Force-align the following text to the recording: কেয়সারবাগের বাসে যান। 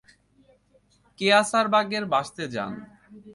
কেয়সারবাগের 1.19 2.03
বাসে 2.13 2.45
যান। 2.55 2.73